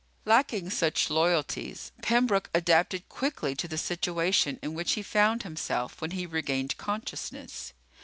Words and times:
Lacking 0.25 0.71
such 0.71 1.11
loyalties, 1.11 1.91
Pembroke 2.01 2.49
adapted 2.55 3.07
quickly 3.07 3.53
to 3.53 3.67
the 3.67 3.77
situation 3.77 4.57
in 4.63 4.73
which 4.73 4.93
he 4.93 5.03
found 5.03 5.43
himself 5.43 6.01
when 6.01 6.09
he 6.09 6.25
regained 6.25 6.75
consciousness. 6.77 7.73